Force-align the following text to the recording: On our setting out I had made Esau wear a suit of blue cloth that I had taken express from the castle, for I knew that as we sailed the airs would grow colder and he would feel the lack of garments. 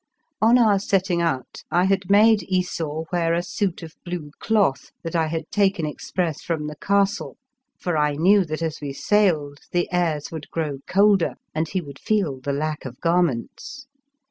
On 0.41 0.57
our 0.57 0.79
setting 0.79 1.21
out 1.21 1.63
I 1.69 1.83
had 1.83 2.09
made 2.09 2.41
Esau 2.49 3.03
wear 3.13 3.35
a 3.35 3.43
suit 3.43 3.83
of 3.83 3.93
blue 4.03 4.31
cloth 4.39 4.89
that 5.03 5.15
I 5.15 5.27
had 5.27 5.51
taken 5.51 5.85
express 5.85 6.41
from 6.41 6.65
the 6.65 6.75
castle, 6.75 7.37
for 7.79 7.95
I 7.95 8.13
knew 8.13 8.43
that 8.45 8.63
as 8.63 8.81
we 8.81 8.93
sailed 8.93 9.59
the 9.71 9.87
airs 9.93 10.31
would 10.31 10.49
grow 10.49 10.79
colder 10.87 11.35
and 11.53 11.67
he 11.69 11.81
would 11.81 11.99
feel 11.99 12.39
the 12.39 12.51
lack 12.51 12.83
of 12.83 12.99
garments. 12.99 13.85